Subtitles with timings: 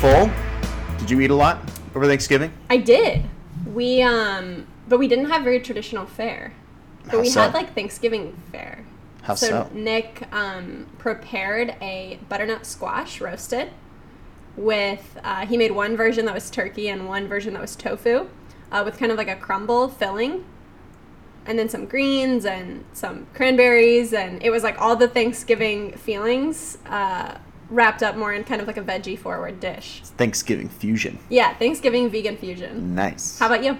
[0.00, 0.30] full.
[0.98, 1.58] Did you eat a lot
[1.94, 2.50] over Thanksgiving?
[2.70, 3.22] I did.
[3.66, 6.54] We um, but we didn't have very traditional fare.
[7.04, 7.42] But How we so?
[7.42, 8.86] had like Thanksgiving fare.
[9.22, 9.68] How so?
[9.74, 13.72] Nick um, prepared a butternut squash roasted
[14.56, 18.26] with uh, he made one version that was turkey and one version that was tofu
[18.72, 20.46] uh, with kind of like a crumble filling
[21.44, 26.78] and then some greens and some cranberries and it was like all the thanksgiving feelings
[26.86, 27.36] uh,
[27.70, 31.18] wrapped up more in kind of like a veggie forward dish Thanksgiving fusion.
[31.28, 33.38] yeah thanksgiving vegan fusion Nice.
[33.38, 33.78] how about you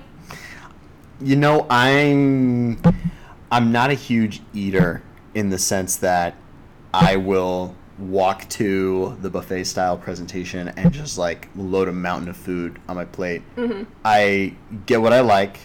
[1.23, 2.81] You know, I'm
[3.53, 5.03] I'm not a huge eater
[5.35, 6.35] in the sense that
[6.95, 12.37] I will walk to the buffet style presentation and just like load a mountain of
[12.39, 13.43] food on my plate.
[13.57, 13.83] Mm-hmm.
[14.03, 14.55] I
[14.87, 15.59] get what I like,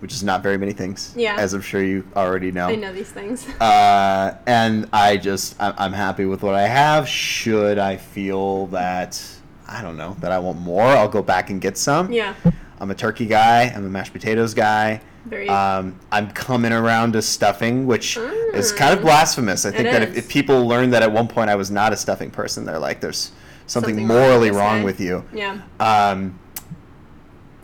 [0.00, 1.12] which is not very many things.
[1.16, 1.36] Yeah.
[1.38, 2.68] As I'm sure you already know.
[2.68, 7.08] i know these things Uh, and I just I'm, happy with what I have.
[7.08, 9.20] Should I feel that
[9.68, 12.12] I don't know that I want more, I'll go back and get some.
[12.12, 12.34] yeah
[12.80, 13.64] I'm a turkey guy.
[13.74, 15.00] I'm a mashed potatoes guy.
[15.26, 18.16] very Um, I'm coming around to stuffing, which
[18.54, 19.02] is kind of Mm.
[19.02, 19.66] blasphemous.
[19.66, 21.92] I It think that if, if people learn that at one point I was not
[21.92, 23.32] a stuffing person, they're like, "There's
[23.66, 26.38] something, Something morally wrong with you." yeah Um,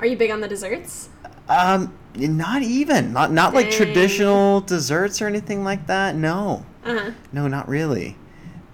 [0.01, 1.09] are you big on the desserts
[1.49, 6.15] um, not even not not like traditional desserts or anything like that.
[6.15, 8.17] No, uh-huh no, not really.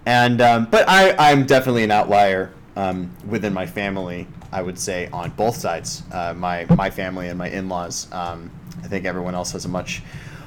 [0.05, 4.27] And um, but I I'm definitely an outlier um, within my family.
[4.51, 8.11] I would say on both sides, uh, my my family and my in-laws.
[8.11, 8.51] Um,
[8.83, 10.01] I think everyone else has a much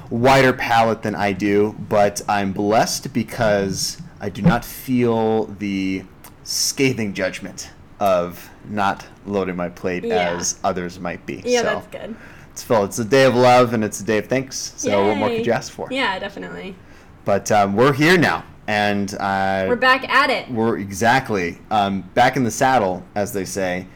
[0.09, 6.03] wider palate than I do, but I'm blessed because I do not feel the
[6.43, 10.35] scathing judgment of not loading my plate Yeah.
[10.37, 11.41] as others might be.
[11.45, 12.15] yeah so that's good
[12.51, 12.85] it's Phil.
[12.85, 14.73] It's a day of love and it's a day of thanks.
[14.77, 15.89] So what more could you ask for?
[15.91, 16.73] yeah definitely
[17.25, 22.37] But um, we're here now, and uh, we're back at it we're exactly um, back
[22.37, 23.87] in the saddle, as they say.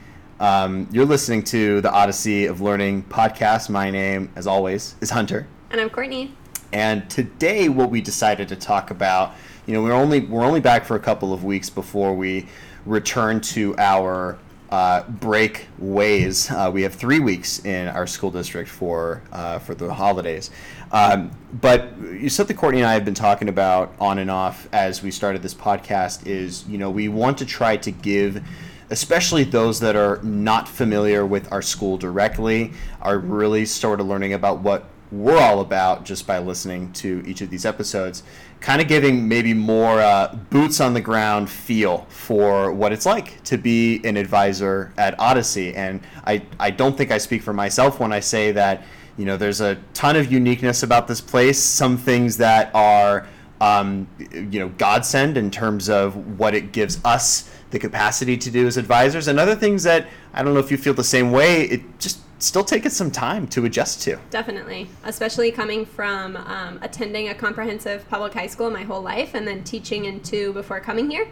[0.42, 3.70] Um, you're listening to the Odyssey of Learning podcast.
[3.70, 5.48] My name, as always, is Hunter.
[5.72, 6.34] and i'm courtney
[6.74, 9.34] And today, what we decided to talk about,
[9.68, 12.48] you know, we're only we're only back for a couple of weeks before we
[12.86, 14.38] return to our
[14.70, 16.50] uh, break ways.
[16.52, 20.52] Uh, we have three weeks in our school district for uh, for the holidays.
[20.92, 21.32] Um,
[21.62, 21.92] but
[22.28, 25.54] something Courtney and I have been talking about on and off as we started this
[25.54, 28.44] podcast is, you know, we want to try to give
[28.92, 34.34] especially those that are not familiar with our school directly, are really sort of learning
[34.34, 38.24] about what we're all about just by listening to each of these episodes,
[38.62, 43.42] kind of giving maybe more uh, boots on the ground feel for what it's like
[43.46, 45.74] to be an advisor at Odyssey.
[45.76, 48.84] And I, I don't think I speak for myself when I say that,
[49.18, 53.28] you know, there's a ton of uniqueness about this place, some things that are
[53.62, 58.66] um, you know, godsend in terms of what it gives us the capacity to do
[58.66, 61.64] as advisors, and other things that I don't know if you feel the same way.
[61.64, 64.18] It just still taking some time to adjust to.
[64.30, 69.48] Definitely, especially coming from um, attending a comprehensive public high school my whole life and
[69.48, 71.28] then teaching in two before coming here.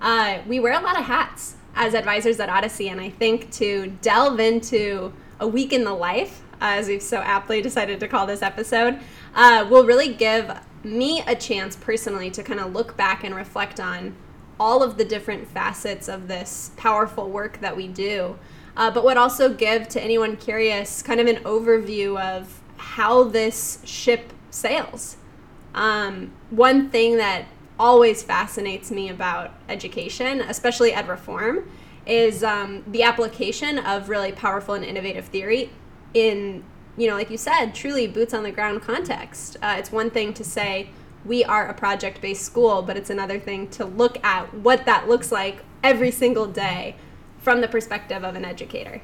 [0.00, 3.88] Uh, we wear a lot of hats as advisors at Odyssey, and I think to
[4.02, 8.42] delve into a week in the life, as we've so aptly decided to call this
[8.42, 9.00] episode,
[9.34, 10.50] uh, will really give
[10.84, 14.14] me a chance personally to kind of look back and reflect on
[14.60, 18.38] all of the different facets of this powerful work that we do
[18.76, 23.80] uh, but would also give to anyone curious kind of an overview of how this
[23.84, 25.16] ship sails.
[25.74, 27.46] Um, one thing that
[27.78, 31.70] always fascinates me about education, especially ed reform,
[32.06, 35.70] is um, the application of really powerful and innovative theory
[36.14, 36.64] in,
[36.96, 39.56] you know, like you said, truly boots on the ground context.
[39.62, 40.90] Uh, it's one thing to say,
[41.24, 45.08] we are a project based school, but it's another thing to look at what that
[45.08, 46.96] looks like every single day
[47.42, 49.02] from the perspective of an educator.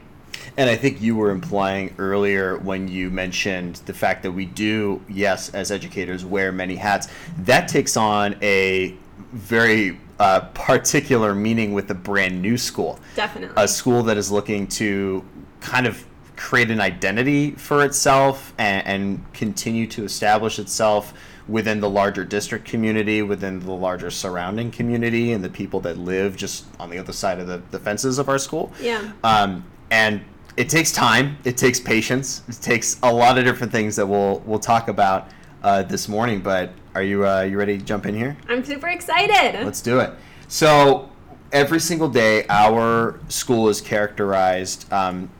[0.56, 5.02] And I think you were implying earlier when you mentioned the fact that we do,
[5.08, 7.08] yes, as educators, wear many hats.
[7.38, 8.96] That takes on a
[9.32, 12.98] very uh, particular meaning with a brand new school.
[13.14, 13.62] Definitely.
[13.62, 15.24] A school that is looking to
[15.60, 16.04] kind of
[16.36, 21.12] create an identity for itself and, and continue to establish itself
[21.48, 26.36] within the larger district community, within the larger surrounding community, and the people that live
[26.36, 28.72] just on the other side of the, the fences of our school.
[28.80, 29.12] Yeah.
[29.24, 30.22] Um, and
[30.56, 31.38] it takes time.
[31.44, 32.42] It takes patience.
[32.48, 35.28] It takes a lot of different things that we'll we'll talk about
[35.62, 36.40] uh, this morning.
[36.40, 38.36] But are you uh, you ready to jump in here?
[38.48, 39.64] I'm super excited.
[39.64, 40.12] Let's do it.
[40.48, 41.10] So
[41.52, 45.30] every single day, our school is characterized um,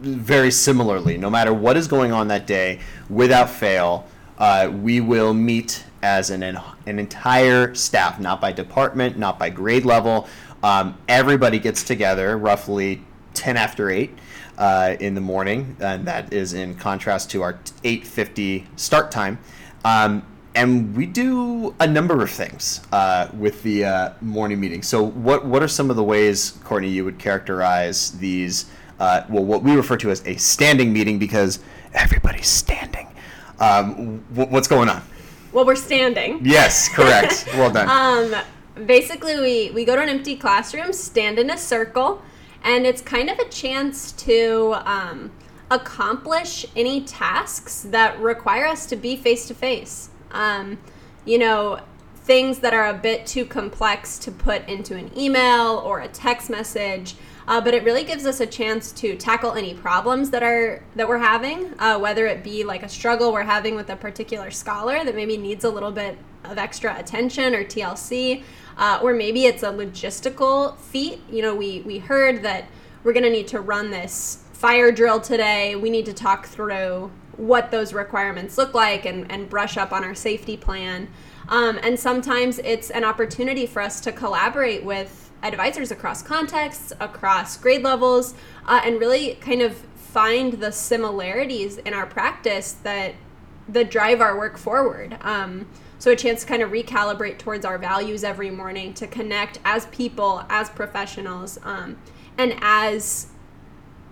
[0.00, 1.16] very similarly.
[1.16, 4.06] No matter what is going on that day, without fail,
[4.38, 9.84] uh, we will meet as an, an entire staff, not by department, not by grade
[9.84, 10.28] level,
[10.62, 13.02] Um, everybody gets together roughly
[13.34, 14.10] 10 after 8
[14.58, 17.54] uh, in the morning, and that is in contrast to our
[17.84, 19.38] 8.50 start time.
[19.84, 20.24] Um,
[20.54, 24.82] and we do a number of things uh, with the uh, morning meeting.
[24.82, 28.64] So, what what are some of the ways, Courtney, you would characterize these?
[28.98, 31.58] Uh, well, what we refer to as a standing meeting because
[31.92, 33.05] everybody's standing.
[33.58, 35.02] Um, wh- what's going on?
[35.52, 36.40] Well, we're standing.
[36.44, 37.46] Yes, correct.
[37.54, 37.88] well done.
[37.88, 42.22] Um, basically, we, we go to an empty classroom, stand in a circle,
[42.62, 45.30] and it's kind of a chance to um,
[45.70, 50.10] accomplish any tasks that require us to be face to face.
[51.24, 51.80] You know,
[52.14, 56.50] things that are a bit too complex to put into an email or a text
[56.50, 57.14] message.
[57.48, 61.06] Uh, but it really gives us a chance to tackle any problems that are that
[61.08, 65.04] we're having, uh, whether it be like a struggle we're having with a particular scholar
[65.04, 68.42] that maybe needs a little bit of extra attention or TLC,
[68.76, 71.20] uh, or maybe it's a logistical feat.
[71.30, 72.64] You know, we we heard that
[73.04, 75.76] we're going to need to run this fire drill today.
[75.76, 80.02] We need to talk through what those requirements look like and, and brush up on
[80.02, 81.08] our safety plan.
[81.48, 87.56] Um, and sometimes it's an opportunity for us to collaborate with advisors across contexts, across
[87.56, 88.34] grade levels,
[88.66, 93.14] uh, and really kind of find the similarities in our practice that
[93.68, 95.18] that drive our work forward.
[95.22, 95.66] Um,
[95.98, 99.86] so a chance to kind of recalibrate towards our values every morning, to connect as
[99.86, 101.98] people, as professionals, um,
[102.38, 103.28] and as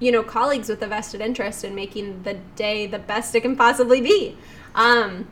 [0.00, 3.56] you know colleagues with a vested interest in making the day the best it can
[3.56, 4.36] possibly be.
[4.74, 5.28] Um,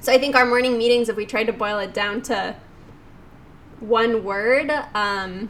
[0.00, 2.54] so I think our morning meetings, if we tried to boil it down to
[3.80, 5.48] one word, um,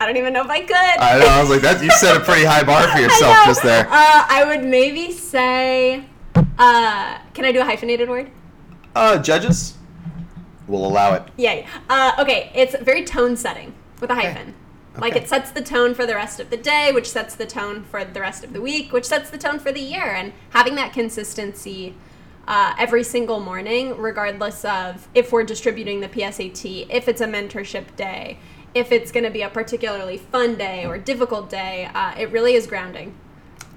[0.00, 0.76] I don't even know if I could.
[0.76, 1.26] I know.
[1.26, 1.82] I was like, that.
[1.82, 3.86] You set a pretty high bar for yourself just there.
[3.86, 6.04] Uh, I would maybe say,
[6.58, 8.30] uh, can I do a hyphenated word?
[8.94, 9.76] Uh, judges,
[10.66, 11.22] will allow it.
[11.36, 11.66] Yeah.
[11.88, 14.54] Uh, okay, it's very tone setting with a hyphen.
[14.98, 15.22] Like Okay.
[15.22, 18.04] it sets the tone for the rest of the day, which sets the tone for
[18.04, 20.04] the rest of the week, which sets the tone for the year.
[20.04, 21.94] And having that consistency
[22.48, 27.94] uh, every single morning, regardless of if we're distributing the PSAT, if it's a mentorship
[27.96, 28.38] day,
[28.74, 32.54] if it's going to be a particularly fun day or difficult day, uh, it really
[32.54, 33.14] is grounding.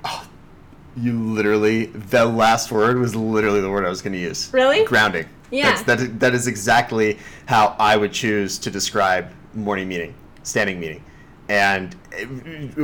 [0.04, 0.28] Oh,
[0.98, 4.50] You literally, the last word was literally the word I was going to use.
[4.54, 4.86] Really?
[4.86, 5.28] Grounding.
[5.52, 5.72] Yeah.
[5.72, 10.80] That's, that, is- that is exactly how I would choose to describe morning meeting, standing
[10.80, 11.04] meeting.
[11.50, 11.96] And,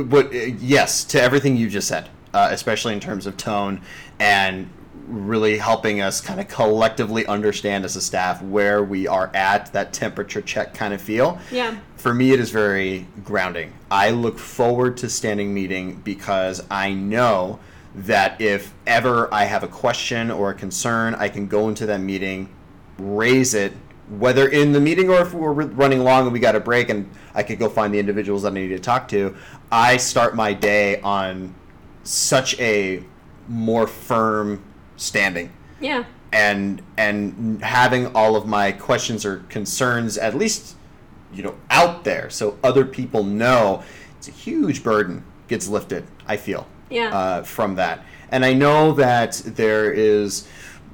[0.08, 0.30] but uh,
[0.60, 3.80] yes, to everything you just said, uh, especially in terms of tone
[4.20, 4.68] and
[5.06, 9.92] really helping us kind of collectively understand as a staff where we are at, that
[9.92, 11.38] temperature check kind of feel.
[11.50, 11.76] Yeah.
[11.96, 13.72] For me, it is very grounding.
[13.90, 17.58] I look forward to standing meeting because I know
[17.94, 22.00] that if ever I have a question or a concern, I can go into that
[22.00, 22.48] meeting,
[22.98, 23.72] raise it,
[24.08, 27.08] whether in the meeting or if we're running long and we got a break and
[27.34, 29.36] I could go find the individuals that I need to talk to.
[29.70, 31.54] I start my day on
[32.04, 33.02] such a
[33.48, 34.62] more firm
[35.06, 35.50] standing
[35.80, 36.04] Yeah.
[36.32, 40.76] and and having all of my questions or concerns at least
[41.34, 43.82] you know out there so other people know
[44.16, 47.08] it's a huge burden gets lifted i feel Yeah.
[47.16, 50.46] uh, from that and i know that there is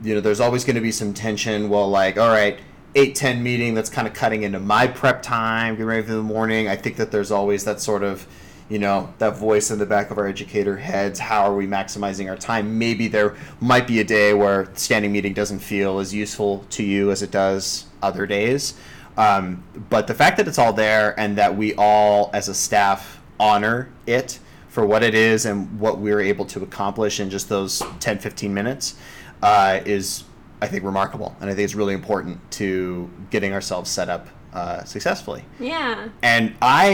[0.02, 2.58] you know there's always going to be some tension well like all right
[2.94, 6.22] 8 10 meeting that's kind of cutting into my prep time getting ready for the
[6.22, 8.26] morning i think that there's always that sort of
[8.68, 12.28] you know that voice in the back of our educator heads how are we maximizing
[12.28, 12.78] our time?
[12.78, 17.10] Maybe there might be a day where standing meeting doesn't feel as useful to you
[17.10, 18.74] as it does other days.
[19.16, 23.20] Um, but the fact that it's all there and that we all as a staff
[23.40, 27.82] honor it for what it is and what we're able to accomplish in just those
[28.00, 28.96] 10 15 minutes
[29.42, 30.24] uh, is
[30.60, 31.34] i think remarkable.
[31.40, 36.08] And i think it's really important to getting ourselves set up uh, successfully yeah.
[36.22, 36.90] and I,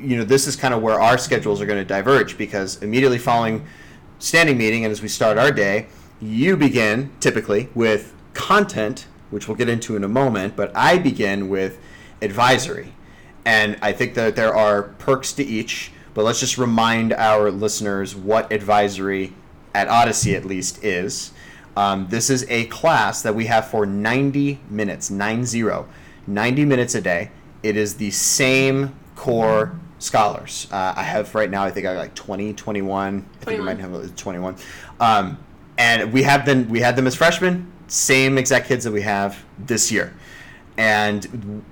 [0.00, 3.18] you know, this is kind of where our schedules are going to diverge because immediately
[3.18, 3.66] following
[4.18, 5.86] standing meeting and as we start our day,
[6.20, 11.48] you begin typically with content, which we'll get into in a moment, but I begin
[11.48, 11.78] with
[12.22, 12.92] advisory.
[13.44, 18.16] And I think that there are perks to each, but let's just remind our listeners
[18.16, 19.34] what advisory
[19.74, 21.32] at Odyssey at least is.
[21.76, 25.64] Um, this is a class that we have for 90 minutes, 90,
[26.26, 27.30] 90 minutes a day.
[27.62, 30.68] It is the same core scholars.
[30.70, 33.26] Uh, I have right now, I think I got like 20, 21.
[33.40, 34.56] I think I might have uh, 21.
[35.00, 35.38] Um,
[35.78, 39.44] and we have them, we had them as freshmen, same exact kids that we have
[39.58, 40.14] this year.
[40.78, 41.64] And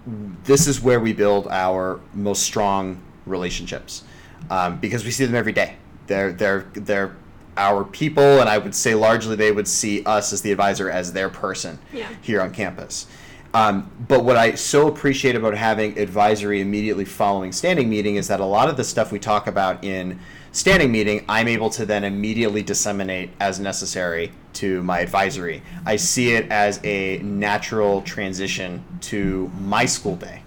[0.44, 4.02] this is where we build our most strong relationships
[4.50, 5.76] um, because we see them every day.
[6.06, 7.16] They're they're they're
[7.56, 11.12] our people, and I would say largely they would see us as the advisor as
[11.12, 12.08] their person Yeah.
[12.20, 13.06] here on campus.
[13.54, 18.40] Um, but what I so appreciate about having advisory immediately following standing meeting is that
[18.40, 20.18] a lot of the stuff we talk about in
[20.50, 25.62] standing meeting, I'm able to then immediately disseminate as necessary to my advisory.
[25.86, 30.42] I see it as a natural transition to my school day.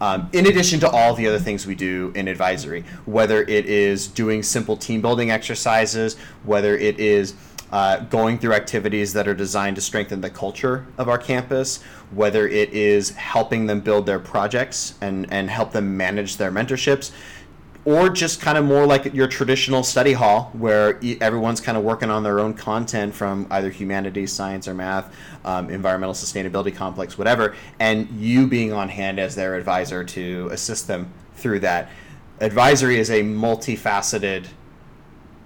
[0.00, 4.08] Um, in addition to all the other things we do in advisory, whether it is
[4.08, 7.34] doing simple team building exercises, whether it is
[7.72, 12.46] uh, going through activities that are designed to strengthen the culture of our campus, whether
[12.46, 17.12] it is helping them build their projects and, and help them manage their mentorships,
[17.84, 22.10] or just kind of more like your traditional study hall where everyone's kind of working
[22.10, 25.12] on their own content from either humanities, science, or math,
[25.44, 30.86] um, environmental sustainability complex, whatever, and you being on hand as their advisor to assist
[30.86, 31.90] them through that.
[32.40, 34.46] Advisory is a multifaceted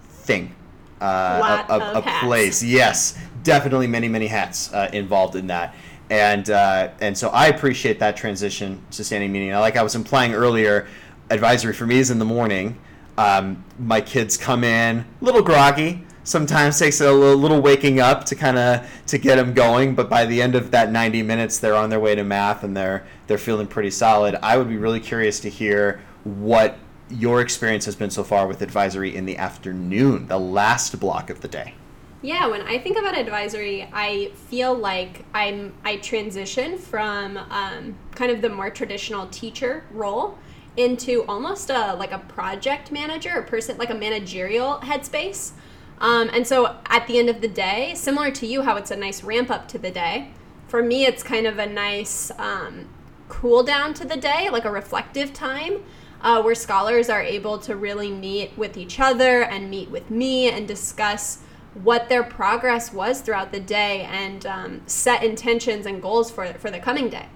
[0.08, 0.54] thing.
[1.00, 5.74] Uh, a, a, a place, yes, definitely many many hats uh, involved in that,
[6.10, 9.52] and uh, and so I appreciate that transition to standing meeting.
[9.52, 10.86] Like I was implying earlier,
[11.30, 12.78] advisory for me is in the morning.
[13.18, 16.02] Um, my kids come in a little groggy.
[16.24, 20.10] Sometimes takes a little, little waking up to kind of to get them going, but
[20.10, 23.06] by the end of that 90 minutes, they're on their way to math and they're
[23.26, 24.36] they're feeling pretty solid.
[24.42, 26.78] I would be really curious to hear what
[27.10, 31.40] your experience has been so far with advisory in the afternoon, the last block of
[31.40, 31.74] the day.
[32.22, 38.32] Yeah, when I think about advisory, I feel like I'm I transition from um, kind
[38.32, 40.38] of the more traditional teacher role
[40.76, 45.52] into almost a like a project manager, a person like a managerial headspace.
[45.98, 48.96] Um, and so at the end of the day, similar to you, how it's a
[48.96, 50.30] nice ramp up to the day.
[50.68, 52.88] For me, it's kind of a nice um,
[53.28, 55.84] cool down to the day, like a reflective time.
[56.22, 60.50] Uh, where scholars are able to really meet with each other and meet with me
[60.50, 61.42] and discuss
[61.82, 66.70] what their progress was throughout the day and um, set intentions and goals for, for
[66.70, 67.26] the coming day.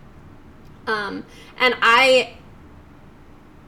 [0.86, 1.24] Um,
[1.58, 2.36] and I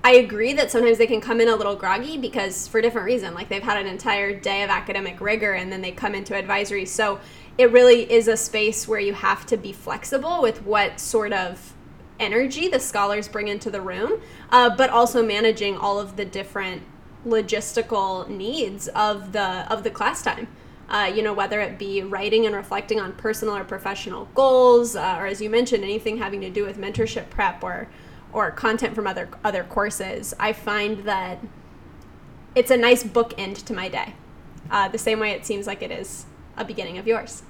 [0.05, 3.35] I agree that sometimes they can come in a little groggy because for different reason,
[3.35, 6.87] like they've had an entire day of academic rigor and then they come into advisory.
[6.87, 7.21] So
[7.57, 11.75] it really is a space where you have to be flexible with what sort of
[12.23, 16.83] energy the scholars bring into the room, uh, but also managing all of the different
[17.27, 20.49] logistical needs of the of the class time.
[20.89, 25.17] Uh, you know, whether it be writing and reflecting on personal or professional goals, uh,
[25.19, 27.89] or as you mentioned, anything having to do with mentorship prep or
[28.33, 31.39] or content from other other courses, I find that
[32.55, 34.15] it's a nice bookend to my day.
[34.71, 36.27] Uh, the same way it seems like it is
[36.57, 37.43] a beginning of yours.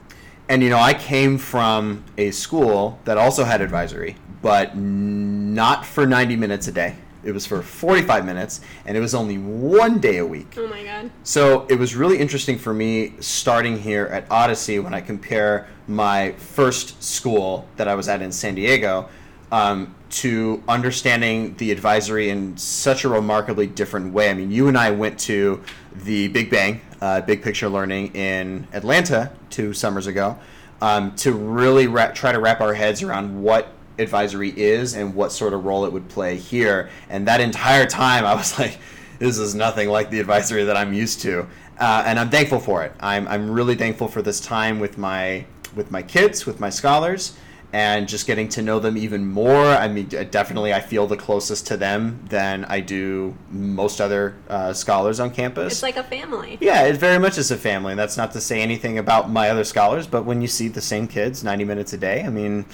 [0.48, 6.06] And you know, I came from a school that also had advisory, but not for
[6.06, 6.96] 90 minutes a day.
[7.24, 10.54] It was for 45 minutes, and it was only one day a week.
[10.56, 11.10] Oh my God.
[11.22, 16.32] So it was really interesting for me starting here at Odyssey when I compare my
[16.32, 19.08] first school that I was at in San Diego
[19.52, 24.30] um, to understanding the advisory in such a remarkably different way.
[24.30, 25.62] I mean, you and I went to
[25.94, 30.38] the Big Bang, uh, Big Picture Learning in Atlanta two summers ago
[30.80, 35.32] um, to really ra- try to wrap our heads around what advisory is and what
[35.32, 36.90] sort of role it would play here.
[37.10, 38.78] And that entire time, I was like,
[39.18, 41.48] this is nothing like the advisory that I'm used to.
[41.76, 42.92] Uh, and I'm thankful for it.
[43.00, 45.44] I'm, I'm really thankful for this time with my
[45.74, 47.34] with my kids, with my scholars,
[47.72, 49.64] and just getting to know them even more.
[49.64, 54.72] I mean, definitely, I feel the closest to them than I do most other uh,
[54.74, 55.72] scholars on campus.
[55.72, 56.58] It's like a family.
[56.60, 57.94] Yeah, it very much is a family.
[57.94, 61.08] That's not to say anything about my other scholars, but when you see the same
[61.08, 62.66] kids 90 minutes a day, I mean,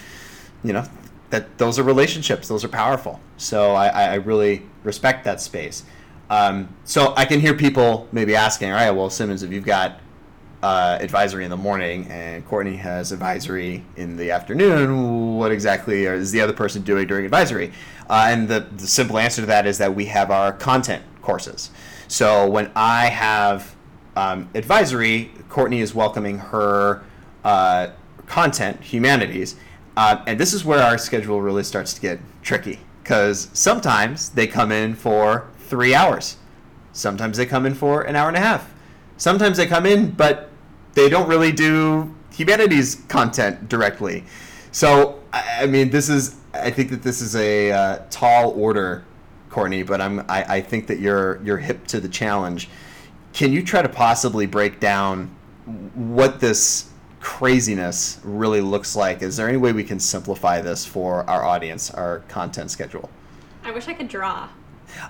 [0.65, 0.85] you know,
[1.31, 2.49] that those are relationships.
[2.49, 3.21] Those are powerful.
[3.37, 5.85] So I, I really respect that space.
[6.31, 10.01] Um, so I can hear people maybe asking, all right, well, Simmons, if you've got
[10.63, 16.33] uh, advisory in the morning and Courtney has advisory in the afternoon, what exactly is
[16.33, 17.73] the other person doing during advisory?
[18.11, 21.71] Uh, and the, the simple answer to that is that we have our content courses.
[22.09, 23.77] So when I have
[24.17, 27.05] um, advisory, Courtney is welcoming her
[27.45, 27.91] uh,
[28.27, 29.57] content, humanities,
[29.97, 34.47] uh, and this is where our schedule really starts to get tricky because sometimes they
[34.47, 36.37] come in for three hours,
[36.93, 38.73] sometimes they come in for an hour and a half
[39.19, 40.48] sometimes they come in, but
[40.95, 44.25] they don't really do humanities content directly.
[44.71, 49.05] So, I, mean, this is, I think that this is a uh, tall order,
[49.51, 52.69] Courtney, but I'm, I, I think that you're, you're hip to the challenge.
[53.33, 55.35] Can you try to possibly break down
[55.95, 56.91] what this
[57.21, 59.23] craziness really looks like?
[59.23, 63.11] Is there any way we can simplify this for our audience, our content schedule?
[63.65, 64.49] I wish I could draw.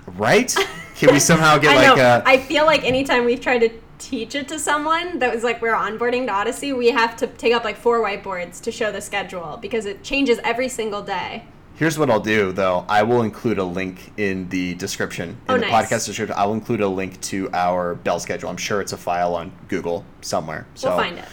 [0.05, 0.53] Right?
[0.95, 2.03] Can we somehow get I like know.
[2.03, 2.23] a?
[2.25, 3.69] I feel like anytime we've tried to
[3.99, 7.53] teach it to someone that was like we're onboarding to Odyssey, we have to take
[7.53, 11.43] up like four whiteboards to show the schedule because it changes every single day.
[11.75, 12.85] Here's what I'll do, though.
[12.89, 15.71] I will include a link in the description in Oh, the nice.
[15.89, 16.35] podcast description.
[16.37, 18.49] I will include a link to our bell schedule.
[18.49, 20.67] I'm sure it's a file on Google somewhere.
[20.75, 21.25] So we'll find it.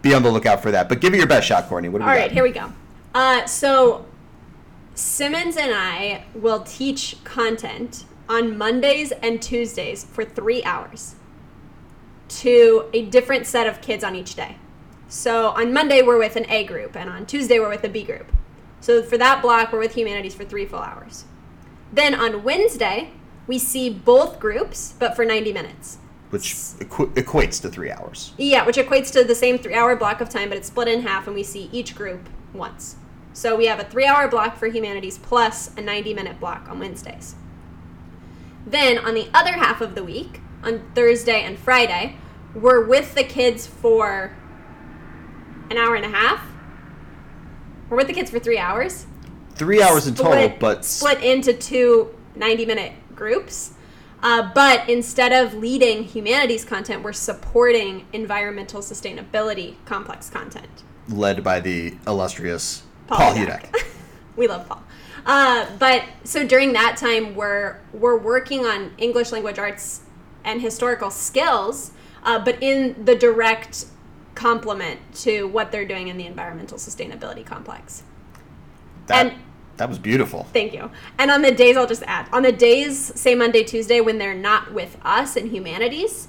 [0.00, 0.88] be on the lookout for that.
[0.88, 1.90] But give it your best shot, Courtney.
[1.90, 2.32] What do All we right, got?
[2.32, 2.72] here we go.
[3.14, 4.06] Uh, so
[4.94, 11.16] Simmons and I will teach content on Mondays and Tuesdays for three hours
[12.30, 14.56] to a different set of kids on each day.
[15.08, 18.04] So on Monday we're with an A group, and on Tuesday we're with a B
[18.04, 18.30] group.
[18.80, 21.24] So for that block we're with humanities for three full hours.
[21.92, 23.10] Then on Wednesday
[23.46, 25.98] we see both groups, but for 90 minutes.
[26.30, 28.32] Which equ- equates to three hours.
[28.38, 31.02] Yeah, which equates to the same three hour block of time, but it's split in
[31.02, 32.94] half, and we see each group once.
[33.32, 36.78] So we have a three hour block for humanities plus a 90 minute block on
[36.78, 37.34] Wednesdays.
[38.66, 42.16] Then on the other half of the week, on Thursday and Friday,
[42.54, 44.36] we're with the kids for
[45.70, 46.44] an hour and a half.
[47.88, 49.06] We're with the kids for three hours.
[49.54, 53.74] Three hours in total, but split into two 90 minute groups.
[54.22, 60.84] Uh, but instead of leading humanities content, we're supporting environmental sustainability complex content.
[61.08, 63.74] led by the illustrious Paul Hudak.
[64.36, 64.82] we love Paul.
[65.26, 70.02] Uh, but so during that time, we're we're working on English language arts
[70.44, 71.92] and historical skills,
[72.24, 73.86] uh, but in the direct
[74.34, 78.02] complement to what they're doing in the environmental sustainability complex.
[79.06, 79.34] That, And-
[79.76, 80.46] that was beautiful.
[80.52, 80.90] Thank you.
[81.18, 84.34] And on the days, I'll just add on the days, say Monday, Tuesday, when they're
[84.34, 86.28] not with us in humanities,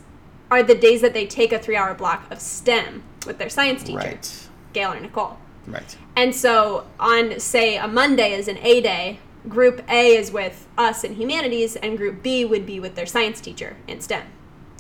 [0.50, 3.84] are the days that they take a three hour block of STEM with their science
[3.84, 4.48] teacher, Right.
[4.74, 5.38] Gail or Nicole.
[5.68, 5.96] Right.
[6.16, 11.04] And so on, say, a Monday is an A day, group A is with us
[11.04, 14.24] in humanities, and group B would be with their science teacher in STEM.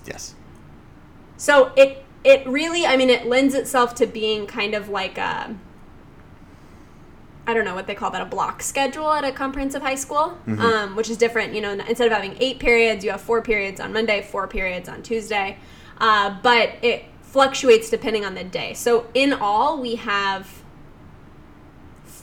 [0.05, 0.35] Yes.
[1.37, 5.55] So it it really, I mean, it lends itself to being kind of like a,
[7.47, 10.37] I don't know what they call that, a block schedule at a comprehensive high school,
[10.59, 11.55] um, which is different.
[11.55, 14.87] You know, instead of having eight periods, you have four periods on Monday, four periods
[14.87, 15.57] on Tuesday,
[15.97, 18.75] uh, but it fluctuates depending on the day.
[18.75, 20.60] So in all, we have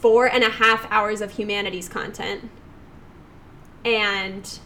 [0.01, 2.51] four and a half hours of humanities content
[3.85, 4.59] and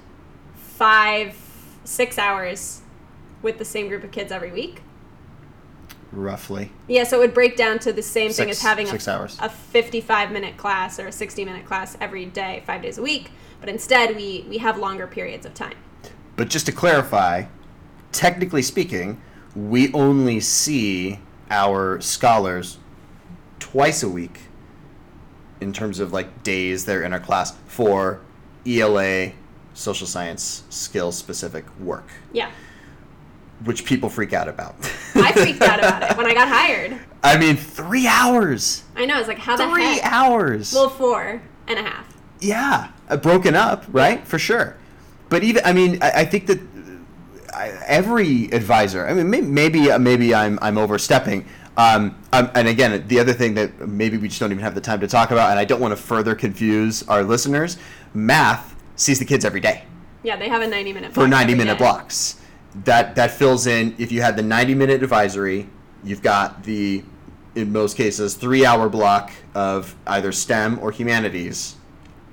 [0.54, 1.36] five,
[1.84, 2.82] six hours
[3.40, 4.82] with the same group of kids every week.
[6.10, 6.70] Roughly.
[6.88, 9.38] Yeah, so it would break down to the same thing as having six a, hours.
[9.40, 13.30] a 55 minute class or a 60 minute class every day, five days a week.
[13.60, 15.76] But instead, we, we have longer periods of time.
[16.36, 17.44] But just to clarify,
[18.10, 19.22] technically speaking,
[19.54, 22.78] we only see our scholars
[23.58, 24.40] twice a week
[25.62, 28.20] in terms of like days they're in our class for
[28.66, 29.32] ELA
[29.74, 32.50] social science skill specific work, Yeah.
[33.64, 34.74] which people freak out about.
[35.14, 36.98] I freaked out about it when I got hired.
[37.22, 38.82] I mean, three hours.
[38.96, 40.12] I know, it's like, how the Three heck?
[40.12, 40.74] hours.
[40.74, 42.06] Well, four and a half.
[42.40, 44.26] Yeah, uh, broken up, right?
[44.26, 44.76] For sure.
[45.28, 49.06] But even, I mean, I, I think that uh, I, every advisor.
[49.06, 51.46] I mean, may, maybe uh, maybe I'm I'm overstepping.
[51.76, 54.80] Um, um, and again, the other thing that maybe we just don't even have the
[54.80, 57.78] time to talk about, and I don't want to further confuse our listeners.
[58.12, 59.84] Math sees the kids every day
[60.22, 61.84] Yeah, they have a 90 minute for 90 every minute day.
[61.84, 62.38] blocks.
[62.84, 63.94] That that fills in.
[63.98, 65.68] If you had the 90 minute advisory,
[66.04, 67.04] you've got the
[67.54, 71.76] in most cases three hour block of either STEM or humanities.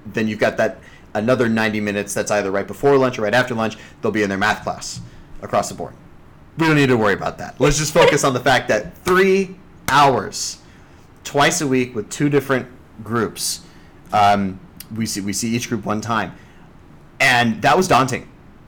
[0.06, 0.80] Then you've got that
[1.14, 3.78] another 90 minutes that's either right before lunch or right after lunch.
[4.02, 5.02] They'll be in their math class
[5.42, 5.94] across the board.
[6.60, 7.58] We don't need to worry about that.
[7.62, 9.56] Let's just focus on the fact that three
[9.88, 10.58] hours
[11.24, 12.68] twice a week with two different
[13.02, 13.62] groups.
[14.12, 14.60] Um,
[14.94, 16.36] we see we see each group one time,
[17.22, 18.28] and that was daunting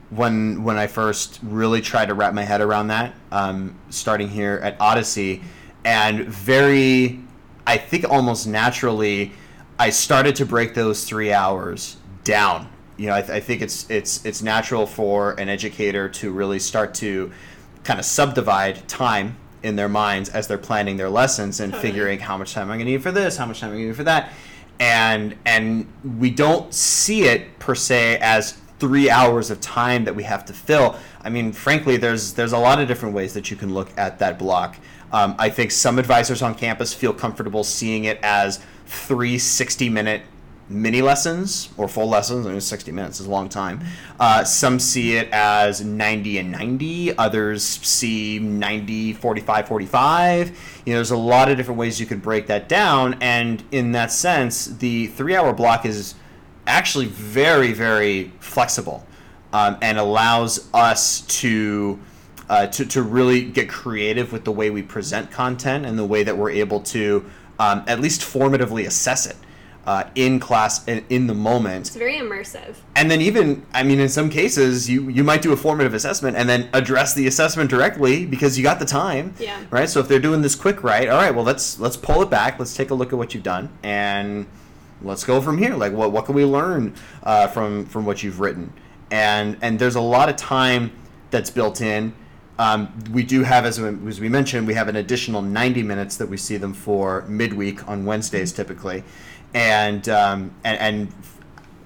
[0.10, 3.14] when when I first really tried to wrap my head around that.
[3.30, 5.42] Um, starting here at Odyssey,
[5.84, 7.20] and very,
[7.68, 9.34] I think almost naturally,
[9.78, 12.70] I started to break those three hours down.
[12.96, 16.60] You know, I, th- I think it's it's it's natural for an educator to really
[16.60, 17.34] start to
[17.84, 21.92] kind of subdivide time in their minds as they're planning their lessons and Totally.
[21.92, 23.84] figuring how much time I'm going to need for this, how much time I'm going
[23.84, 24.32] to need for that,
[24.80, 25.88] and and
[26.20, 30.54] we don't see it per se as three hours of time that we have to
[30.54, 30.96] fill.
[31.22, 34.20] I mean, frankly, there's there's a lot of different ways that you can look at
[34.20, 34.78] that block.
[35.12, 40.24] Um, I think some advisors on campus feel comfortable seeing it as three 60 minute
[40.72, 42.46] mini lessons or full lessons.
[42.48, 43.82] I mean, 60 minutes is a long time.
[44.20, 47.18] Uh, some see it as 90 and 90.
[47.18, 50.82] Others see 90, 45, 45.
[50.86, 53.18] You know, there's a lot of different ways you could break that down.
[53.22, 56.16] And in that sense, the three hour block is
[56.66, 59.06] actually very, very flexible
[59.54, 62.00] um, and allows us to
[62.50, 66.22] uh, to, to really get creative with the way we present content and the way
[66.22, 67.26] that we're able to
[67.60, 69.38] um, at least formatively assess it
[69.86, 71.88] uh, in class in, in the moment.
[71.88, 72.76] It's very immersive.
[72.96, 76.38] And then even, I mean, in some cases, you you might do a formative assessment
[76.38, 79.34] and then address the assessment directly because you got the time.
[79.40, 79.64] Yeah.
[79.70, 79.90] Right.
[79.90, 82.60] So if they're doing this quick right, all right, well let's let's pull it back.
[82.60, 84.46] Let's take a look at what you've done and
[85.02, 85.76] let's go from here.
[85.76, 88.74] Like what what can we learn uh, from from what you've written?
[89.10, 90.92] And and there's a lot of time
[91.32, 92.14] that's built in.
[92.60, 96.18] Um, we do have, as we, as we mentioned, we have an additional 90 minutes
[96.18, 99.04] that we see them for midweek on Wednesdays typically,
[99.54, 101.14] and um, and, and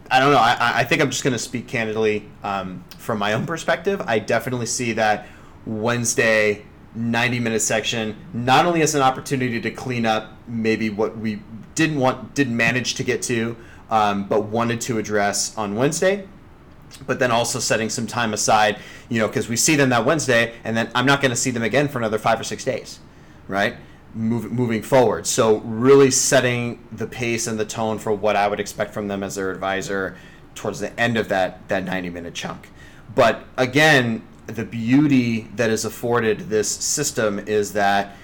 [0.10, 0.38] I don't know.
[0.38, 4.02] I, I think I'm just going to speak candidly um, from my own perspective.
[4.06, 5.28] I definitely see that
[5.66, 11.42] Wednesday 90 minute section not only as an opportunity to clean up maybe what we
[11.74, 13.58] didn't want, didn't manage to get to,
[13.90, 16.28] um, but wanted to address on Wednesday.
[17.06, 20.54] But then also setting some time aside, you know, because we see them that Wednesday,
[20.64, 23.00] and then I'm not going to see them again for another five or six days,
[23.50, 23.76] right?
[24.16, 25.28] Move, moving forward.
[25.28, 29.24] So really setting the pace and the tone for what I would expect from them
[29.24, 30.16] as their advisor
[30.56, 32.70] towards the end of that that 90 minute chunk.
[33.14, 38.16] But again, the beauty that is afforded this system is that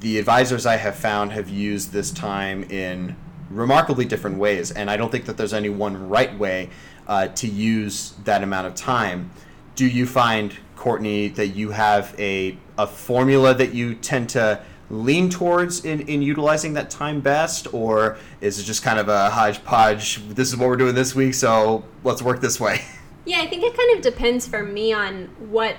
[0.00, 3.16] the advisors I have found have used this time in
[3.50, 6.70] remarkably different ways, and I don't think that there's any one right way
[7.06, 9.30] uh, to use that amount of time.
[9.74, 15.30] Do you find, Courtney, that you have a, a formula that you tend to lean
[15.30, 20.26] towards in, in utilizing that time best, or is it just kind of a hodgepodge?
[20.28, 22.82] This is what we're doing this week, so let's work this way.
[23.26, 25.76] Yeah, I think it kind of depends for me on what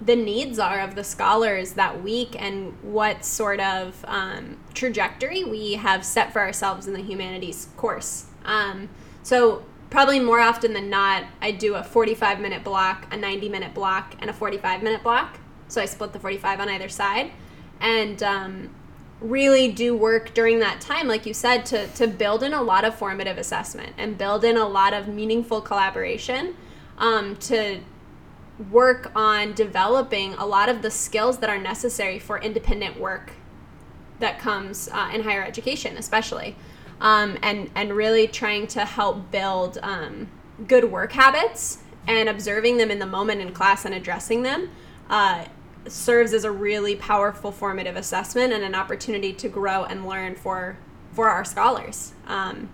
[0.00, 5.74] the needs are of the scholars that week and what sort of um, trajectory we
[5.74, 8.26] have set for ourselves in the humanities course.
[8.44, 8.88] Um,
[9.22, 13.74] so, probably more often than not, I do a 45 minute block, a 90 minute
[13.74, 15.38] block, and a 45 minute block.
[15.68, 17.32] So, I split the 45 on either side.
[17.80, 18.70] And um,
[19.20, 22.84] really do work during that time, like you said, to, to build in a lot
[22.84, 26.56] of formative assessment and build in a lot of meaningful collaboration
[26.98, 27.80] um, to
[28.70, 33.32] work on developing a lot of the skills that are necessary for independent work
[34.18, 36.56] that comes uh, in higher education, especially,
[37.00, 40.28] um, and and really trying to help build um,
[40.66, 44.70] good work habits and observing them in the moment in class and addressing them.
[45.08, 45.44] Uh,
[45.86, 50.76] serves as a really powerful formative assessment and an opportunity to grow and learn for
[51.12, 52.12] for our scholars.
[52.26, 52.68] Um,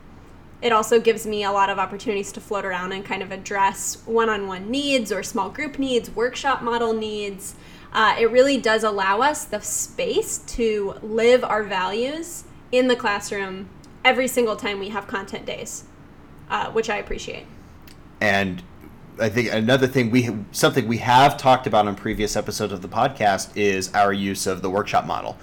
[0.60, 4.02] it also gives me a lot of opportunities to float around and kind of address
[4.06, 7.54] one on one needs or small group needs, workshop model needs.
[7.92, 13.68] Uh, it really does allow us the space to live our values in the classroom
[14.04, 15.84] every single time we have content days,
[16.50, 17.46] uh, which I appreciate.
[18.20, 18.62] And
[19.20, 22.88] I think another thing we something we have talked about on previous episodes of the
[22.88, 25.36] podcast is our use of the workshop model.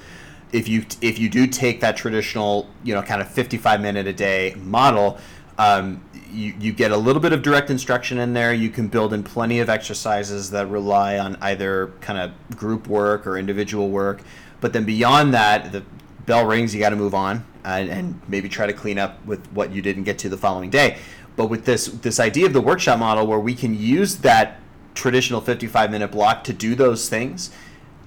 [0.52, 4.14] If you if you do take that traditional you know kind of 55 minute a
[4.14, 5.18] day model
[5.58, 8.54] um, you, you get a little bit of direct instruction in there.
[8.54, 13.28] You can build in plenty of exercises that rely on either kind of group work
[13.28, 14.22] or individual work.
[14.60, 15.84] But then beyond that the
[16.26, 19.46] bell rings you got to move on and, and maybe try to clean up with
[19.52, 20.98] what you didn't get to the following day
[21.36, 24.60] but with this this idea of the workshop model where we can use that
[24.94, 27.52] traditional 55 minute block to do those things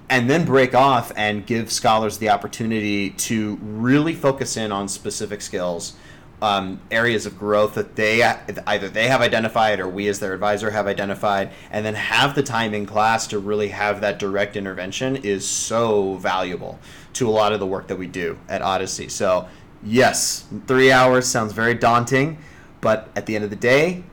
[0.09, 5.41] and then break off and give scholars the opportunity to really focus in on specific
[5.41, 5.95] skills
[6.41, 10.69] um, areas of growth that they either they have identified or we as their advisor
[10.69, 15.15] have identified and then have the time in class to really have that direct intervention
[15.15, 16.77] is so valuable
[17.13, 19.07] to a lot of the work that we do at odyssey.
[19.07, 19.47] So
[19.81, 22.37] yes three hours sounds very daunting
[22.85, 24.03] but at the end of the day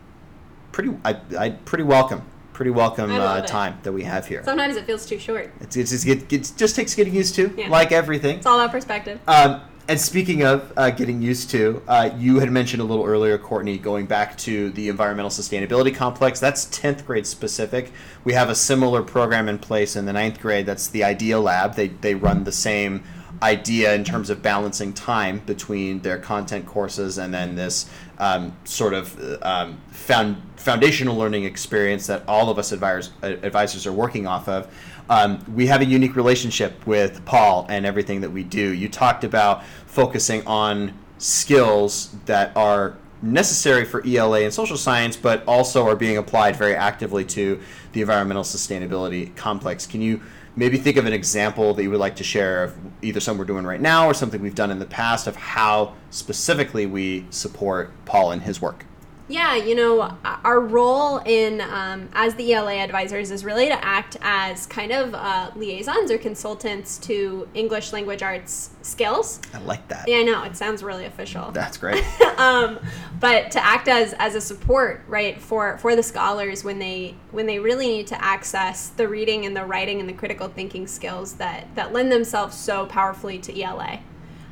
[0.73, 2.23] pretty I, I pretty welcome
[2.55, 4.43] pretty welcome uh, time that we have here.
[4.45, 5.53] Sometimes it feels too short.
[5.61, 7.69] It's, it's, it's, it, it just takes getting used to, Yeah.
[7.69, 8.37] like everything.
[8.37, 9.19] It's all about perspective.
[9.27, 13.37] Um, and speaking of uh, getting used to, uh, you had mentioned a little earlier,
[13.39, 16.39] Courtney, going back to the environmental sustainability complex.
[16.39, 17.91] That's 10th grade specific.
[18.23, 20.67] We have a similar program in place in the ninth grade.
[20.67, 21.75] That's the Idea Lab.
[21.75, 23.03] They, they run the same
[23.43, 28.95] idea in terms of balancing time between their content courses and then this um, sort
[28.95, 34.49] of um, found, foundational learning experience that all of us advisors, advisors are working off
[34.49, 34.73] of.
[35.11, 38.73] Um, we have a unique relationship with Paul and everything that we do.
[38.73, 45.45] You talked about focusing on skills that are necessary for ELA and social science, but
[45.47, 47.61] also are being applied very actively to
[47.93, 49.87] the environmental sustainability complex.
[49.87, 50.21] Can you
[50.57, 53.45] maybe think of an example that you would like to share of either something we're
[53.45, 57.93] doing right now or something we've done in the past of how specifically we support
[58.05, 58.85] Paul and his work?
[59.33, 60.15] Yeah, you know,
[60.45, 65.15] our role in um, as the ELA advisors is really to act as kind of
[65.15, 69.41] uh, liaisons or consultants to English language arts skills.
[69.55, 70.07] I like that.
[70.07, 71.51] Yeah, I know it sounds really official.
[71.51, 72.05] That's great.
[72.37, 72.79] um,
[73.21, 77.47] but to act as as a support, right, for for the scholars when they when
[77.47, 81.33] they really need to access the reading and the writing and the critical thinking skills
[81.37, 84.01] that that lend themselves so powerfully to ELA.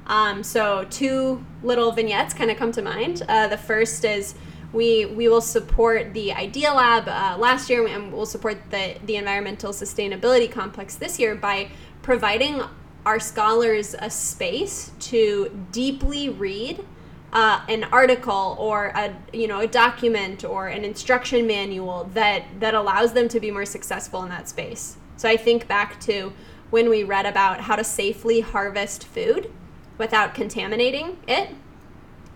[0.07, 3.23] Um, so two little vignettes kind of come to mind.
[3.29, 4.35] Uh, the first is
[4.73, 9.17] we we will support the Idea Lab uh, last year, and we'll support the the
[9.17, 11.71] Environmental Sustainability Complex this year by
[12.03, 12.63] providing
[13.05, 16.85] our scholars a space to deeply read
[17.33, 22.75] uh, an article or a you know a document or an instruction manual that that
[22.75, 24.97] allows them to be more successful in that space.
[25.17, 26.33] So I think back to
[26.71, 29.53] when we read about how to safely harvest food
[29.99, 31.51] without contaminating it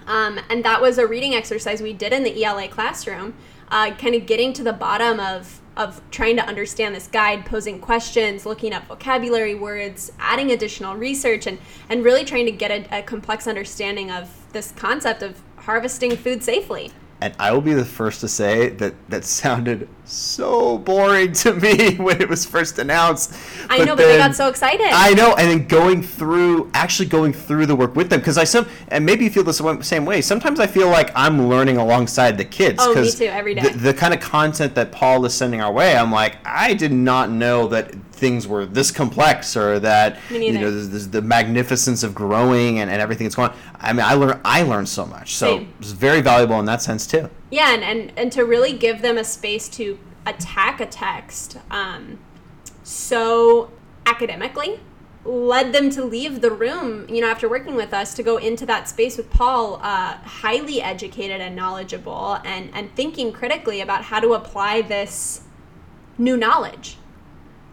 [0.06, 3.34] um, and that was a reading exercise we did in the ELA classroom,
[3.70, 7.80] uh, kind of getting to the bottom of of trying to understand this guide, posing
[7.80, 12.98] questions, looking up vocabulary words, adding additional research, and and really trying to get a,
[12.98, 16.92] a complex understanding of this concept of harvesting food safely.
[17.20, 21.94] And I will be the first to say that that sounded so boring to me
[21.96, 23.34] when it was first announced.
[23.70, 24.88] I know, but they got so excited.
[24.90, 28.44] I know, and then going through, actually going through the work with them, because I
[28.44, 30.20] some, and maybe you feel the same way.
[30.20, 32.78] Sometimes I feel like I'm learning alongside the kids.
[32.82, 33.68] Oh, me too, every day.
[33.68, 36.92] The, the kind of content that Paul is sending our way, I'm like, I did
[36.92, 42.14] not know that things were this complex or that you know there's, the magnificence of
[42.14, 43.56] growing and, and everything that's going on.
[43.78, 45.74] I mean, I learned I learned so much, so Same.
[45.78, 47.28] it's very valuable in that sense too.
[47.50, 52.18] Yeah, and, and and to really give them a space to attack a text um,
[52.82, 53.70] so
[54.06, 54.80] academically
[55.26, 58.66] led them to leave the room you know after working with us to go into
[58.66, 64.20] that space with paul uh, highly educated and knowledgeable and and thinking critically about how
[64.20, 65.42] to apply this
[66.18, 66.98] new knowledge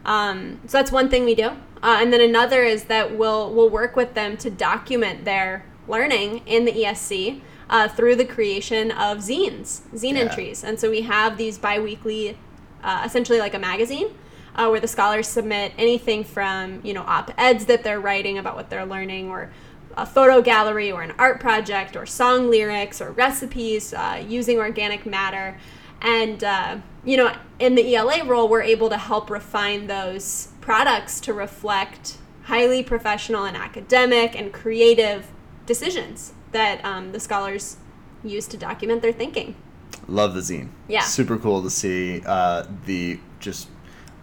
[0.05, 1.49] um, so that's one thing we do.
[1.83, 6.41] Uh, and then another is that we'll we'll work with them to document their learning
[6.45, 10.19] in the ESC uh, through the creation of zines, zine yeah.
[10.19, 10.63] entries.
[10.63, 12.37] And so we have these biweekly,
[12.83, 14.07] uh, essentially like a magazine,
[14.55, 18.55] uh, where the scholars submit anything from you know op eds that they're writing about
[18.55, 19.51] what they're learning, or
[19.97, 25.05] a photo gallery, or an art project, or song lyrics, or recipes uh, using organic
[25.05, 25.57] matter.
[26.01, 31.19] And, uh, you know, in the ELA role, we're able to help refine those products
[31.21, 35.27] to reflect highly professional and academic and creative
[35.65, 37.77] decisions that um, the scholars
[38.23, 39.55] use to document their thinking.
[40.07, 40.69] Love the zine.
[40.87, 41.01] Yeah.
[41.01, 43.69] Super cool to see uh, the just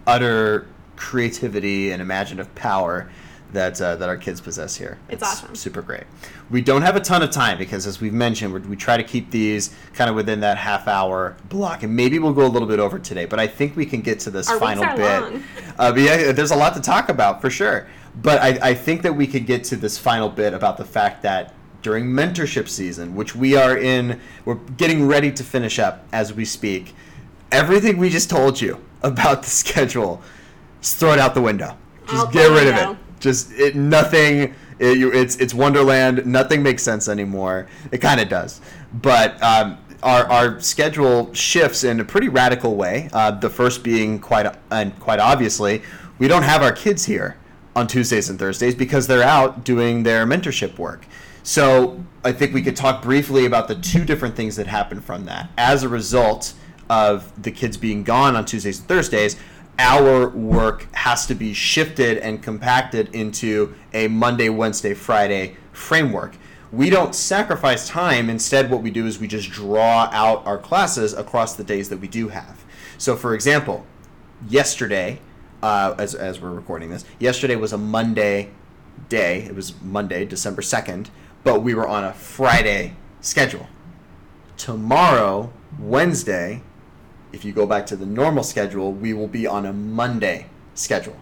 [0.06, 3.10] utter creativity and imaginative power
[3.52, 4.98] that uh, that our kids possess here.
[5.08, 5.54] It's, it's, awesome.
[5.54, 6.04] Super great.
[6.50, 9.30] We don't have a ton of time because, as we've mentioned, we try to keep
[9.30, 12.78] these kind of within that half hour block, and maybe we'll go a little bit
[12.78, 13.24] over today.
[13.24, 15.22] But I think we can get to this our final bit.
[15.22, 15.44] Long.
[15.78, 17.88] Uh, but yeah, there's a lot to talk about for sure.
[18.20, 21.22] But I, I think that we could get to this final bit about the fact
[21.22, 26.34] that during mentorship season, which we are in, we're getting ready to finish up as
[26.34, 26.94] we speak.
[27.52, 30.20] Everything we just told you about the schedule,
[30.80, 31.76] just throw it out the window.
[32.08, 34.54] Just I'll get rid of it just it, nothing.
[34.78, 36.24] It, it's it's Wonderland.
[36.26, 37.66] Nothing makes sense anymore.
[37.92, 38.60] It kind of does,
[38.92, 39.42] but.
[39.42, 43.10] Um, our, our schedule shifts in a pretty radical way.
[43.12, 45.82] Uh, the first being quite and quite obviously,
[46.20, 47.36] we don't have our kids here
[47.74, 51.06] on Tuesdays and Thursdays because they're out doing their mentorship work.
[51.42, 55.24] So I think we could talk briefly about the two different things that happen from
[55.26, 55.50] that.
[55.56, 56.54] As a result
[56.90, 59.36] of the kids being gone on Tuesdays and Thursdays,
[59.78, 66.36] our work has to be shifted and compacted into a Monday, Wednesday, Friday framework.
[66.72, 68.28] We don't sacrifice time.
[68.28, 71.98] Instead, what we do is we just draw out our classes across the days that
[71.98, 72.64] we do have.
[72.98, 73.86] So, for example,
[74.48, 75.20] yesterday,
[75.62, 78.50] uh, as, as we're recording this, yesterday was a Monday
[79.08, 79.42] day.
[79.44, 81.06] It was Monday, December 2nd,
[81.44, 83.68] but we were on a Friday schedule.
[84.56, 86.62] Tomorrow, Wednesday,
[87.38, 91.16] if you go back to the normal schedule, we will be on a Monday schedule.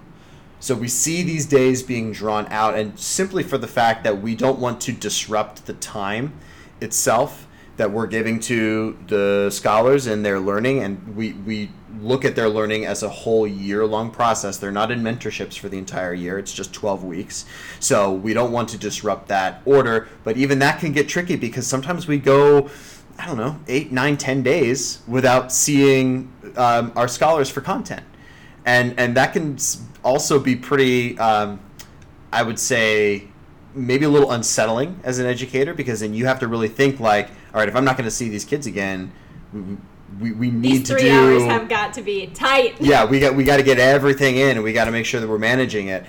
[0.60, 4.34] So we see these days being drawn out, and simply for the fact that we
[4.34, 6.32] don't want to disrupt the time
[6.80, 12.34] itself that we're giving to the scholars and their learning, and we, we look at
[12.34, 14.56] their learning as a whole year long process.
[14.56, 17.44] They're not in mentorships for the entire year, it's just 12 weeks.
[17.78, 21.66] So we don't want to disrupt that order, but even that can get tricky because
[21.66, 22.70] sometimes we go
[23.18, 28.04] I don't know, eight, nine, ten days without seeing um, our scholars for content,
[28.64, 29.56] and and that can
[30.04, 31.60] also be pretty, um,
[32.32, 33.28] I would say,
[33.74, 37.28] maybe a little unsettling as an educator because then you have to really think like,
[37.52, 39.12] all right, if I'm not going to see these kids again,
[40.20, 42.76] we, we need These to three do hours have got to be tight.
[42.80, 45.20] yeah, we got we got to get everything in, and we got to make sure
[45.20, 46.04] that we're managing it.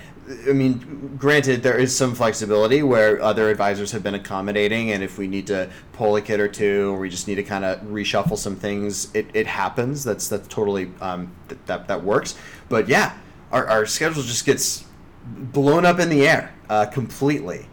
[0.48, 5.16] I mean, granted, there is some flexibility where other advisors have been accommodating, and if
[5.16, 7.80] we need to pull a kid or two, or we just need to kind of
[7.82, 10.04] reshuffle some things, it, it happens.
[10.04, 12.34] That's that's totally um, th- that that works.
[12.68, 13.16] But yeah,
[13.52, 14.84] our, our schedule just gets
[15.24, 17.66] blown up in the air uh, completely,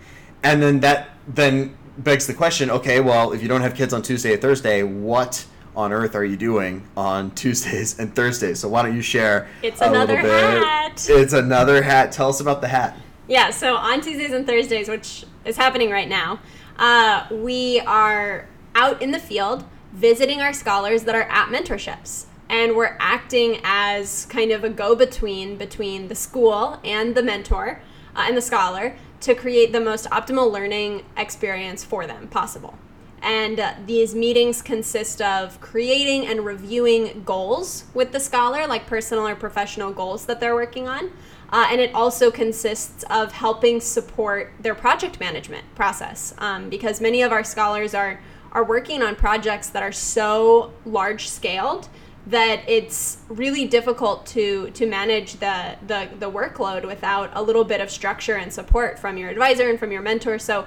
[0.44, 4.02] and then that then begs the question: Okay, well, if you don't have kids on
[4.02, 8.60] Tuesday or Thursday, what on earth are you doing on Tuesdays and Thursdays?
[8.60, 9.48] So why don't you share?
[9.62, 10.64] It's a another little bit.
[10.64, 11.06] hat.
[11.10, 12.12] It's another hat.
[12.12, 12.98] Tell us about the hat.
[13.28, 16.40] Yeah, so on Tuesdays and Thursdays, which is happening right now,
[16.78, 22.26] uh, we are out in the field visiting our scholars that are at mentorships.
[22.50, 27.82] And we're acting as kind of a go between between the school and the mentor
[28.16, 32.78] uh, and the scholar to create the most optimal learning experience for them possible.
[33.22, 39.28] And uh, these meetings consist of creating and reviewing goals with the scholar, like personal
[39.28, 41.12] or professional goals that they're working on.
[41.50, 47.22] Uh, and it also consists of helping support their project management process um, because many
[47.22, 48.20] of our scholars are,
[48.52, 51.88] are working on projects that are so large scaled
[52.28, 57.80] that it's really difficult to to manage the, the the workload without a little bit
[57.80, 60.40] of structure and support from your advisor and from your mentor.
[60.40, 60.66] So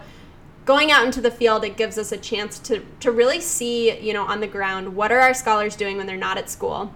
[0.69, 4.13] going out into the field it gives us a chance to to really see you
[4.13, 6.95] know on the ground what are our scholars doing when they're not at school?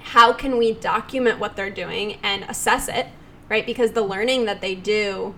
[0.00, 3.08] How can we document what they're doing and assess it
[3.50, 3.66] right?
[3.66, 5.34] Because the learning that they do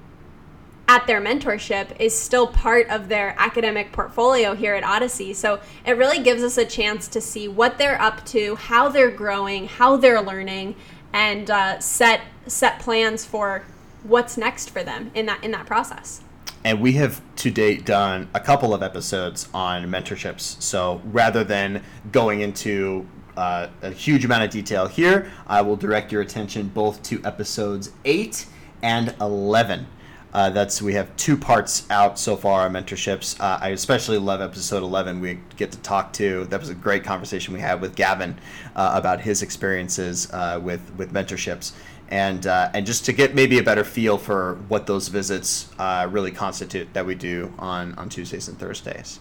[0.86, 5.34] at their mentorship is still part of their academic portfolio here at Odyssey.
[5.34, 9.10] So it really gives us a chance to see what they're up to, how they're
[9.10, 10.76] growing, how they're learning,
[11.12, 13.64] and uh, set set plans for
[14.04, 16.22] what's next for them in that in that process
[16.64, 20.60] and we have to date done a couple of episodes on mentorships.
[20.62, 26.10] So rather than going into uh, a huge amount of detail here, I will direct
[26.10, 28.46] your attention both to episodes 8
[28.82, 29.86] and 11.
[30.30, 33.40] Uh, that's we have two parts out so far on mentorships.
[33.40, 35.20] Uh, I especially love episode 11.
[35.20, 38.38] We get to talk to that was a great conversation we had with Gavin
[38.76, 41.72] uh, about his experiences uh, with with mentorships
[42.08, 46.08] and uh, and just to get maybe a better feel for what those visits uh,
[46.10, 49.20] really constitute that we do on on Tuesdays and Thursdays.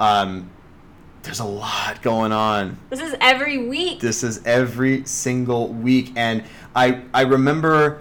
[0.00, 0.50] Um,
[1.22, 2.78] there's a lot going on.
[2.90, 4.00] This is every week.
[4.00, 6.42] This is every single week, and
[6.74, 8.00] I I remember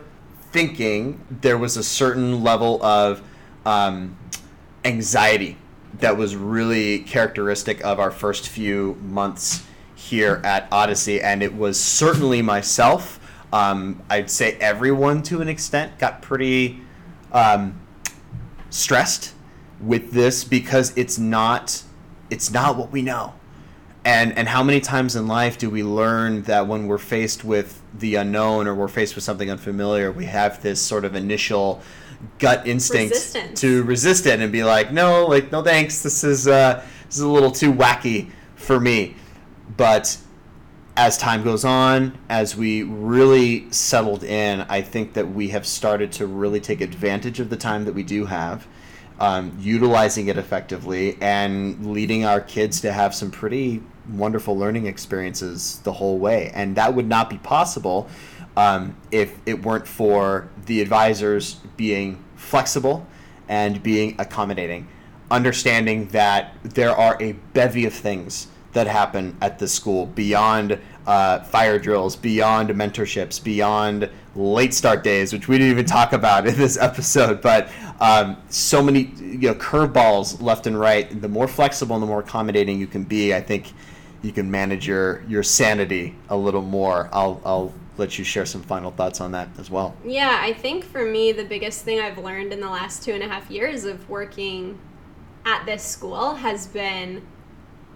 [0.52, 3.22] thinking there was a certain level of
[3.66, 4.18] um,
[4.84, 5.58] anxiety
[6.00, 9.64] that was really characteristic of our first few months
[9.96, 13.20] here at Odyssey, and it was certainly myself
[13.54, 16.82] um, I'd say everyone to an extent got pretty
[17.32, 17.80] um,
[18.70, 19.34] stressed
[19.80, 21.84] with this because it's not
[22.30, 23.34] it's not what we know.
[24.04, 27.82] And and how many times in life do we learn that when we're faced with
[27.94, 31.82] the unknown or we're faced with something unfamiliar, we have this sort of initial
[32.40, 33.62] gut instinct Resistance.
[33.62, 37.22] to resist it and be like, no, like no thanks, this is uh, this is
[37.22, 39.16] a little too wacky for me.
[39.78, 40.18] But
[40.98, 46.12] as time goes on, as we really settled in, I think that we have started
[46.14, 48.68] to really take advantage of the time that we do have,
[49.20, 55.80] um, utilizing it effectively, and leading our kids to have some pretty wonderful learning experiences
[55.84, 56.52] the whole way.
[56.54, 58.10] And that would not be possible
[58.58, 63.08] um, if it weren't for the advisors being flexible
[63.48, 64.90] and being accommodating,
[65.30, 71.40] understanding that there are a bevy of things that happen at the school beyond uh,
[71.40, 76.56] fire drills, beyond mentorships, beyond late start days, which we didn't even talk about in
[76.56, 77.42] this episode.
[77.42, 81.22] But um, so many you know curveballs left and right.
[81.22, 83.74] The more flexible and the more accommodating you can be, I think
[84.22, 87.10] you can manage your your sanity a little more.
[87.12, 89.96] I'll I'll let you share some final thoughts on that as well.
[90.06, 93.22] Yeah, I think for me, the biggest thing I've learned in the last two and
[93.22, 94.80] a half years of working
[95.46, 97.22] at this school has been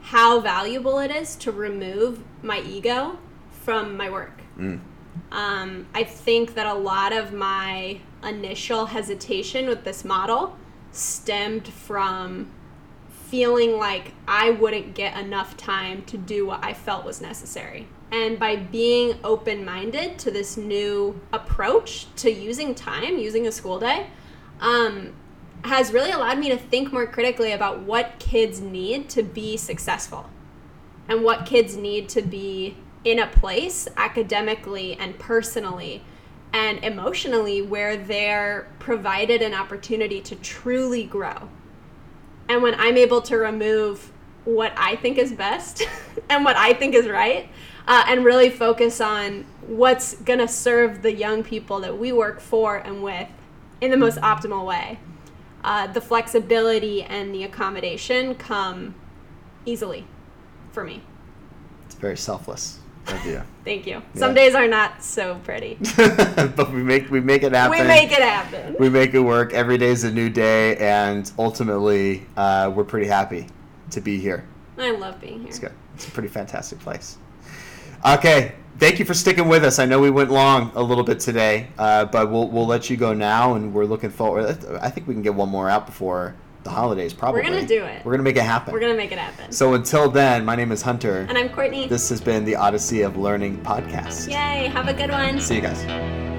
[0.06, 3.18] how valuable it is to remove my ego
[3.49, 4.39] from my work.
[4.56, 4.80] Mm.
[5.32, 10.56] Um, I think that a lot of my initial hesitation with this model
[10.91, 12.51] stemmed from
[13.10, 17.88] feeling like I wouldn't get enough time to do what I felt was necessary.
[18.12, 23.80] And by being open minded to this new approach to using time, using a school
[23.80, 24.12] day,
[24.60, 25.14] um,
[25.66, 30.30] has really allowed me to think more critically about what kids need to be successful
[31.07, 36.03] and what kids need to be in a place academically and personally
[36.53, 41.49] and emotionally where they're provided an opportunity to truly grow.
[42.47, 44.11] And when I'm able to remove
[44.45, 45.84] what I think is best
[46.30, 47.49] and what I think is right,
[47.88, 52.39] uh, and really focus on what's going to serve the young people that we work
[52.39, 53.28] for and with
[53.82, 54.99] in the most optimal way,
[55.66, 58.93] uh, the flexibility and the accommodation come
[59.66, 60.05] easily
[60.72, 61.01] for me.
[61.86, 63.41] It's very selfless of you.
[63.66, 64.03] Thank you.
[64.13, 65.80] Some days are not so pretty.
[65.97, 67.80] but we make we make it happen.
[67.80, 68.76] We make it happen.
[68.80, 69.53] We make it work.
[69.53, 73.47] Every day is a new day, and ultimately, uh, we're pretty happy
[73.89, 74.47] to be here.
[74.78, 75.47] I love being here.
[75.47, 75.74] It's good.
[75.95, 77.18] It's a pretty fantastic place.
[78.05, 79.80] Okay, thank you for sticking with us.
[79.80, 82.97] I know we went long a little bit today, uh, but we'll we'll let you
[82.97, 84.57] go now, and we're looking forward.
[84.82, 87.13] I think we can get one more out before the holidays.
[87.13, 87.41] Probably.
[87.41, 88.03] We're gonna do it.
[88.03, 88.73] We're gonna make it happen.
[88.73, 89.51] We're gonna make it happen.
[89.51, 91.26] So until then, my name is Hunter.
[91.30, 91.88] And I'm Courtney.
[91.88, 94.28] This has been the Odyssey of Learning podcast.
[94.30, 94.67] Yay!
[94.67, 95.39] Have a good one.
[95.39, 96.34] See you guys.